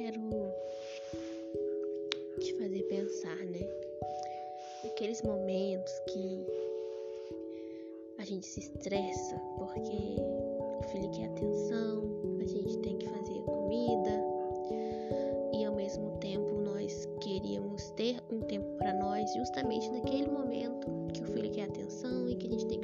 [0.00, 0.18] quero
[2.40, 3.60] te fazer pensar, né?
[4.86, 6.46] Aqueles momentos que
[8.18, 10.16] a gente se estressa porque
[10.78, 12.02] o filho quer atenção,
[12.40, 14.24] a gente tem que fazer comida
[15.52, 21.22] e ao mesmo tempo nós queríamos ter um tempo para nós justamente naquele momento que
[21.22, 22.79] o filho quer atenção e que a gente tem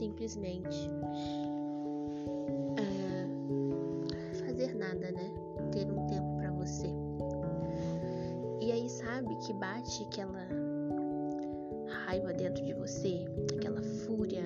[0.00, 0.88] simplesmente
[2.78, 3.26] ah,
[4.46, 5.30] fazer nada, né?
[5.72, 6.88] Ter um tempo para você.
[8.62, 10.48] E aí sabe que bate aquela
[12.06, 13.26] raiva dentro de você,
[13.58, 14.44] aquela fúria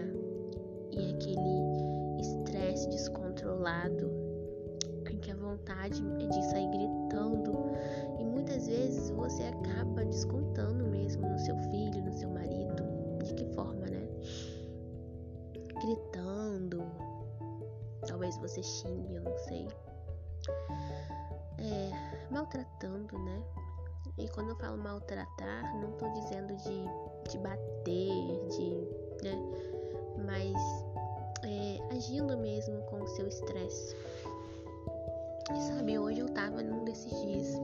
[0.91, 4.11] e aquele estresse descontrolado
[5.09, 7.53] em que a vontade é de sair gritando
[8.19, 10.74] e muitas vezes você acaba descontando
[16.25, 16.83] Gritando.
[18.07, 19.69] Talvez você xingue, eu não sei.
[21.59, 23.43] É, maltratando, né?
[24.17, 28.71] E quando eu falo maltratar, não tô dizendo de, de bater, de.
[29.23, 29.39] né?
[30.25, 30.55] Mas
[31.45, 33.95] é, agindo mesmo com o seu estresse.
[35.55, 37.61] E sabe, hoje eu tava num desses dias.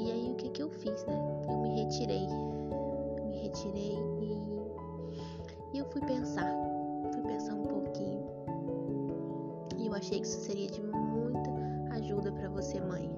[0.00, 1.44] E aí o que que eu fiz, né?
[1.48, 2.26] Eu me retirei.
[3.28, 6.59] Me retirei e, e eu fui pensar.
[10.30, 11.50] Isso seria de muita
[11.96, 13.10] ajuda para você, mãe.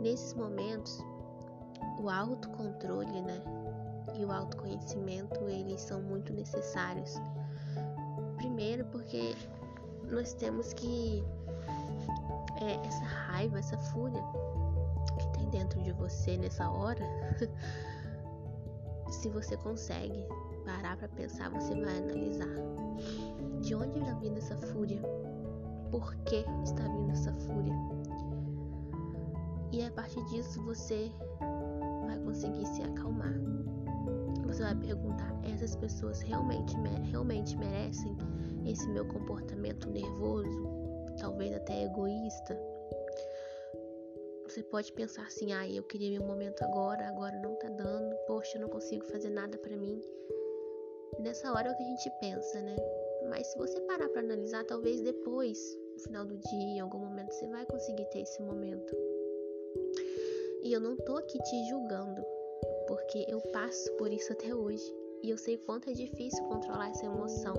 [0.00, 0.98] Nesses momentos,
[2.00, 3.42] o autocontrole, né?
[4.14, 7.20] E o autoconhecimento, eles são muito necessários.
[8.38, 9.34] Primeiro porque
[10.10, 11.22] nós temos que
[12.62, 14.22] é, essa raiva, essa fúria
[15.18, 17.04] que tem dentro de você nessa hora,
[19.12, 20.26] se você consegue
[20.64, 22.48] parar para pensar, você vai analisar
[23.60, 25.02] de onde está vindo essa fúria,
[25.94, 27.72] por que está vindo essa fúria.
[29.70, 31.08] E a partir disso você
[32.04, 33.34] vai conseguir se acalmar.
[34.44, 36.74] Você vai perguntar: essas pessoas realmente,
[37.12, 38.16] realmente merecem
[38.66, 40.68] esse meu comportamento nervoso,
[41.20, 42.58] talvez até egoísta?
[44.48, 48.58] Você pode pensar assim: ah, eu queria meu momento agora, agora não tá dando, poxa,
[48.58, 50.02] eu não consigo fazer nada para mim.
[51.20, 52.74] Nessa hora é o que a gente pensa, né?
[53.28, 57.32] Mas se você parar para analisar, talvez depois, no final do dia, em algum momento,
[57.32, 58.94] você vai conseguir ter esse momento.
[60.62, 62.22] E eu não tô aqui te julgando,
[62.86, 64.84] porque eu passo por isso até hoje.
[65.22, 67.54] E eu sei quanto é difícil controlar essa emoção.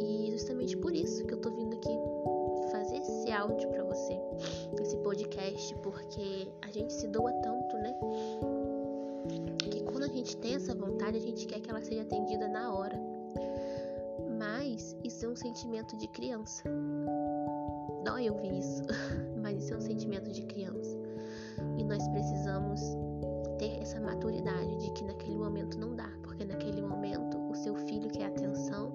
[0.00, 1.98] E justamente por isso que eu tô vindo aqui
[2.70, 4.18] fazer esse áudio para você,
[4.80, 7.94] esse podcast, porque a gente se doa tanto, né?
[9.70, 12.72] Que quando a gente tem essa vontade, a gente quer que ela seja atendida na
[12.72, 13.13] hora.
[14.64, 16.62] Isso é um sentimento de criança.
[18.04, 18.82] Dói ouvir isso,
[19.42, 20.96] mas isso é um sentimento de criança.
[21.76, 22.80] E nós precisamos
[23.58, 28.08] ter essa maturidade de que naquele momento não dá, porque naquele momento o seu filho
[28.08, 28.92] quer atenção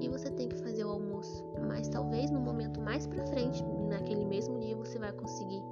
[0.00, 1.44] e você tem que fazer o almoço.
[1.66, 5.62] Mas talvez no momento mais para frente, naquele mesmo dia, você vai conseguir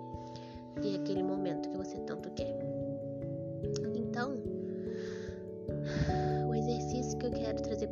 [0.80, 2.56] ter aquele momento que você tanto quer.
[3.94, 4.40] Então,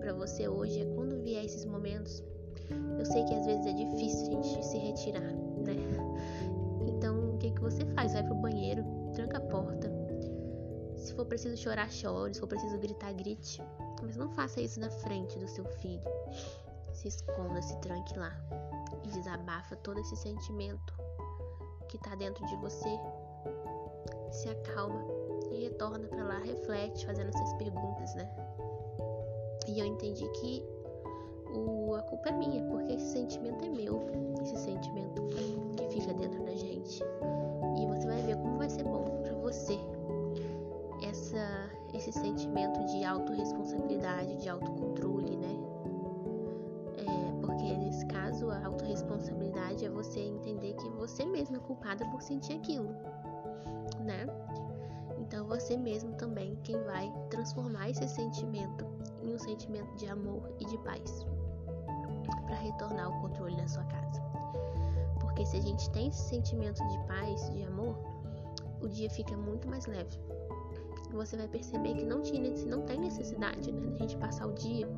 [0.00, 2.24] para você hoje é quando vier esses momentos.
[2.98, 5.76] Eu sei que às vezes é difícil a gente se retirar, né?
[6.86, 8.12] Então, o que que você faz?
[8.12, 8.84] Vai pro banheiro,
[9.14, 9.90] tranca a porta.
[10.96, 12.34] Se for preciso chorar, chore.
[12.34, 13.62] Se for preciso gritar, grite.
[14.02, 16.02] Mas não faça isso na frente do seu filho.
[16.92, 18.32] Se esconda, se tranque lá.
[19.04, 20.94] E desabafa todo esse sentimento
[21.88, 22.88] que tá dentro de você.
[24.30, 25.04] Se acalma
[25.50, 28.30] e retorna para lá, reflete, fazendo essas perguntas, né?
[29.70, 30.64] E eu entendi que
[31.54, 34.04] o, a culpa é minha, porque esse sentimento é meu.
[34.42, 37.00] Esse sentimento que fica dentro da gente.
[37.78, 39.78] E você vai ver como vai ser bom para você
[41.08, 45.56] essa, esse sentimento de autorresponsabilidade, de autocontrole, né?
[46.96, 52.20] É, porque nesse caso a autorresponsabilidade é você entender que você mesma é culpada por
[52.20, 52.88] sentir aquilo,
[54.00, 54.26] né?
[55.20, 58.84] Então você mesmo também quem vai transformar esse sentimento
[59.30, 61.24] em um sentimento de amor e de paz
[62.46, 64.20] para retornar o controle na sua casa.
[65.20, 67.96] Porque se a gente tem esse sentimento de paz, de amor,
[68.80, 70.18] o dia fica muito mais leve.
[71.12, 74.52] Você vai perceber que não, tinha, não tem necessidade né, de a gente passar o
[74.52, 74.88] dia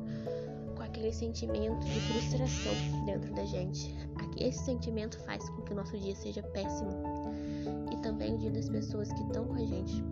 [0.75, 3.95] com aquele sentimento de frustração dentro da gente.
[4.37, 6.91] Esse sentimento faz com que o nosso dia seja péssimo.
[7.91, 10.03] E também o dia das pessoas que estão com a gente.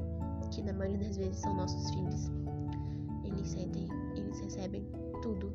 [0.52, 2.41] que na maioria das vezes são nossos filhos.
[3.42, 4.86] Eles sentem, eles recebem
[5.24, 5.52] tudo,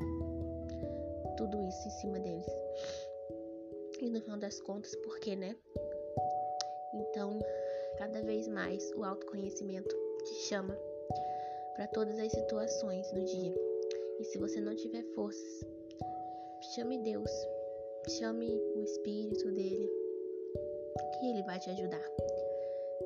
[1.37, 2.45] tudo isso em cima deles.
[4.01, 5.57] E no final das contas, por quê, né?
[6.93, 7.39] Então,
[7.97, 10.77] cada vez mais o autoconhecimento te chama
[11.77, 13.55] para todas as situações no dia.
[14.19, 15.65] E se você não tiver forças,
[16.75, 17.31] chame Deus,
[18.19, 19.89] chame o Espírito dele,
[21.21, 22.03] que ele vai te ajudar.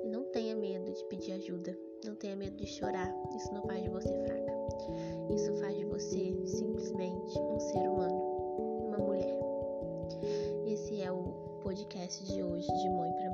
[0.03, 3.83] E não tenha medo de pedir ajuda, não tenha medo de chorar, isso não faz
[3.83, 4.60] de você fraca.
[5.35, 8.15] Isso faz de você simplesmente um ser humano,
[8.88, 9.38] uma mulher.
[10.67, 11.23] Esse é o
[11.62, 13.30] podcast de hoje, de mãe para.